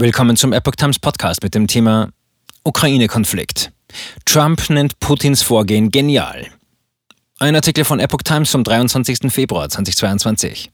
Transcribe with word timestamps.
Willkommen 0.00 0.36
zum 0.36 0.52
Epoch 0.52 0.76
Times 0.76 1.00
Podcast 1.00 1.42
mit 1.42 1.56
dem 1.56 1.66
Thema 1.66 2.10
Ukraine-Konflikt. 2.62 3.72
Trump 4.24 4.70
nennt 4.70 5.00
Putins 5.00 5.42
Vorgehen 5.42 5.90
genial. 5.90 6.46
Ein 7.40 7.56
Artikel 7.56 7.84
von 7.84 7.98
Epoch 7.98 8.22
Times 8.22 8.48
vom 8.52 8.62
23. 8.62 9.32
Februar 9.32 9.68
2022. 9.68 10.70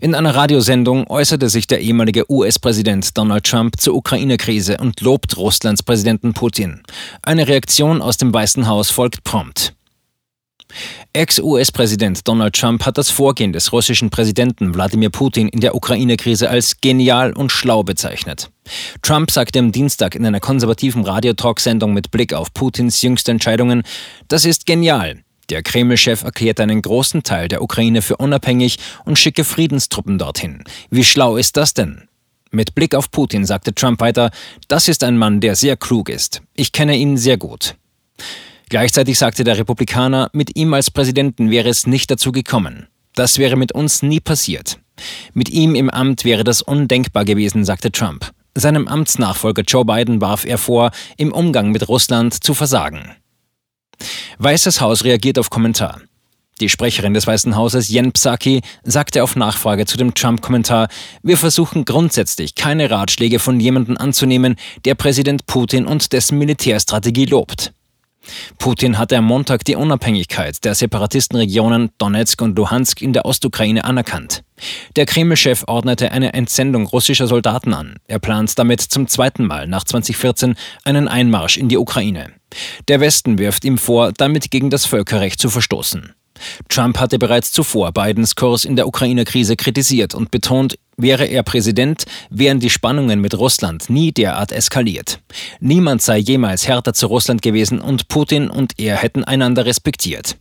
In 0.00 0.16
einer 0.16 0.34
Radiosendung 0.34 1.06
äußerte 1.06 1.48
sich 1.48 1.68
der 1.68 1.82
ehemalige 1.82 2.28
US-Präsident 2.28 3.16
Donald 3.16 3.44
Trump 3.44 3.80
zur 3.80 3.94
Ukraine-Krise 3.94 4.78
und 4.78 5.00
lobt 5.00 5.36
Russlands 5.36 5.84
Präsidenten 5.84 6.34
Putin. 6.34 6.82
Eine 7.22 7.46
Reaktion 7.46 8.02
aus 8.02 8.16
dem 8.16 8.34
Weißen 8.34 8.66
Haus 8.66 8.90
folgt 8.90 9.22
prompt. 9.22 9.73
Ex-US-Präsident 11.12 12.26
Donald 12.26 12.54
Trump 12.54 12.84
hat 12.84 12.98
das 12.98 13.10
Vorgehen 13.10 13.52
des 13.52 13.72
russischen 13.72 14.10
Präsidenten 14.10 14.74
Wladimir 14.74 15.10
Putin 15.10 15.48
in 15.48 15.60
der 15.60 15.74
Ukraine-Krise 15.74 16.48
als 16.50 16.80
genial 16.80 17.32
und 17.32 17.50
schlau 17.50 17.82
bezeichnet. 17.82 18.50
Trump 19.02 19.30
sagte 19.30 19.58
am 19.58 19.72
Dienstag 19.72 20.14
in 20.14 20.26
einer 20.26 20.40
konservativen 20.40 21.04
Radiotalksendung 21.04 21.92
mit 21.92 22.10
Blick 22.10 22.32
auf 22.32 22.52
Putins 22.54 23.02
jüngste 23.02 23.30
Entscheidungen, 23.30 23.82
das 24.28 24.44
ist 24.44 24.66
genial. 24.66 25.22
Der 25.50 25.62
Kreml-Chef 25.62 26.24
erklärt 26.24 26.60
einen 26.60 26.80
großen 26.80 27.22
Teil 27.22 27.48
der 27.48 27.62
Ukraine 27.62 28.02
für 28.02 28.16
unabhängig 28.16 28.78
und 29.04 29.18
schicke 29.18 29.44
Friedenstruppen 29.44 30.18
dorthin. 30.18 30.64
Wie 30.90 31.04
schlau 31.04 31.36
ist 31.36 31.56
das 31.56 31.74
denn? 31.74 32.08
Mit 32.50 32.74
Blick 32.74 32.94
auf 32.94 33.10
Putin 33.10 33.44
sagte 33.44 33.74
Trump 33.74 34.00
weiter, 34.00 34.30
das 34.68 34.88
ist 34.88 35.02
ein 35.04 35.18
Mann, 35.18 35.40
der 35.40 35.56
sehr 35.56 35.76
klug 35.76 36.08
ist. 36.08 36.40
Ich 36.54 36.72
kenne 36.72 36.96
ihn 36.96 37.16
sehr 37.16 37.36
gut. 37.36 37.74
Gleichzeitig 38.68 39.18
sagte 39.18 39.44
der 39.44 39.58
Republikaner, 39.58 40.30
mit 40.32 40.56
ihm 40.56 40.74
als 40.74 40.90
Präsidenten 40.90 41.50
wäre 41.50 41.68
es 41.68 41.86
nicht 41.86 42.10
dazu 42.10 42.32
gekommen. 42.32 42.88
Das 43.14 43.38
wäre 43.38 43.56
mit 43.56 43.72
uns 43.72 44.02
nie 44.02 44.20
passiert. 44.20 44.78
Mit 45.32 45.48
ihm 45.50 45.74
im 45.74 45.90
Amt 45.90 46.24
wäre 46.24 46.44
das 46.44 46.62
undenkbar 46.62 47.24
gewesen, 47.24 47.64
sagte 47.64 47.92
Trump. 47.92 48.32
Seinem 48.54 48.86
Amtsnachfolger 48.86 49.62
Joe 49.62 49.84
Biden 49.84 50.20
warf 50.20 50.44
er 50.44 50.58
vor, 50.58 50.92
im 51.16 51.32
Umgang 51.32 51.72
mit 51.72 51.88
Russland 51.88 52.42
zu 52.42 52.54
versagen. 52.54 53.10
Weißes 54.38 54.80
Haus 54.80 55.04
reagiert 55.04 55.38
auf 55.38 55.50
Kommentar. 55.50 56.00
Die 56.60 56.68
Sprecherin 56.68 57.14
des 57.14 57.26
Weißen 57.26 57.56
Hauses, 57.56 57.88
Jen 57.88 58.12
Psaki, 58.12 58.60
sagte 58.84 59.24
auf 59.24 59.34
Nachfrage 59.34 59.86
zu 59.86 59.96
dem 59.96 60.14
Trump-Kommentar, 60.14 60.88
wir 61.22 61.36
versuchen 61.36 61.84
grundsätzlich 61.84 62.54
keine 62.54 62.90
Ratschläge 62.90 63.40
von 63.40 63.58
jemandem 63.58 63.96
anzunehmen, 63.96 64.54
der 64.84 64.94
Präsident 64.94 65.46
Putin 65.46 65.84
und 65.84 66.12
dessen 66.12 66.38
Militärstrategie 66.38 67.26
lobt. 67.26 67.72
Putin 68.58 68.98
hatte 68.98 69.16
am 69.16 69.24
Montag 69.24 69.64
die 69.64 69.76
Unabhängigkeit 69.76 70.64
der 70.64 70.74
Separatistenregionen 70.74 71.90
Donetsk 71.98 72.40
und 72.42 72.56
Luhansk 72.56 73.02
in 73.02 73.12
der 73.12 73.24
Ostukraine 73.26 73.84
anerkannt. 73.84 74.44
Der 74.96 75.06
Kreml-Chef 75.06 75.64
ordnete 75.66 76.12
eine 76.12 76.32
Entsendung 76.32 76.86
russischer 76.86 77.26
Soldaten 77.26 77.74
an. 77.74 77.96
Er 78.06 78.18
plant 78.18 78.58
damit 78.58 78.80
zum 78.80 79.08
zweiten 79.08 79.46
Mal 79.46 79.66
nach 79.66 79.84
2014 79.84 80.54
einen 80.84 81.08
Einmarsch 81.08 81.56
in 81.56 81.68
die 81.68 81.78
Ukraine. 81.78 82.32
Der 82.88 83.00
Westen 83.00 83.38
wirft 83.38 83.64
ihm 83.64 83.78
vor, 83.78 84.12
damit 84.12 84.50
gegen 84.50 84.70
das 84.70 84.86
Völkerrecht 84.86 85.40
zu 85.40 85.50
verstoßen. 85.50 86.14
Trump 86.68 86.98
hatte 86.98 87.18
bereits 87.18 87.52
zuvor 87.52 87.92
Bidens 87.92 88.34
Kurs 88.34 88.64
in 88.64 88.76
der 88.76 88.88
Ukraine-Krise 88.88 89.56
kritisiert 89.56 90.14
und 90.14 90.30
betont, 90.30 90.78
wäre 90.96 91.26
er 91.26 91.42
Präsident, 91.42 92.04
wären 92.30 92.60
die 92.60 92.70
Spannungen 92.70 93.20
mit 93.20 93.38
Russland 93.38 93.90
nie 93.90 94.12
derart 94.12 94.52
eskaliert. 94.52 95.20
Niemand 95.60 96.02
sei 96.02 96.18
jemals 96.18 96.68
härter 96.68 96.94
zu 96.94 97.06
Russland 97.06 97.42
gewesen 97.42 97.80
und 97.80 98.08
Putin 98.08 98.50
und 98.50 98.78
er 98.78 98.96
hätten 98.96 99.24
einander 99.24 99.66
respektiert. 99.66 100.36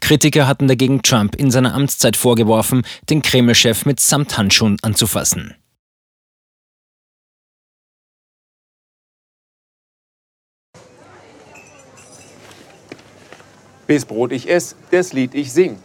Kritiker 0.00 0.46
hatten 0.46 0.68
dagegen 0.68 1.02
Trump 1.02 1.34
in 1.34 1.50
seiner 1.50 1.74
Amtszeit 1.74 2.16
vorgeworfen, 2.16 2.82
den 3.10 3.22
Kreml-Chef 3.22 3.86
mit 3.86 4.00
Samthandschuhen 4.00 4.76
anzufassen. 4.82 5.54
Bis 13.88 14.04
Brot 14.04 14.32
ich 14.32 14.50
ess, 14.50 14.76
das 14.90 15.14
Lied 15.14 15.34
ich 15.34 15.50
sing. 15.50 15.78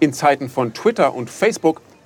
In 0.00 0.14
Zeiten 0.14 0.48
von 0.48 0.72
Twitter 0.72 1.14
und 1.14 1.28
Facebook 1.28 1.82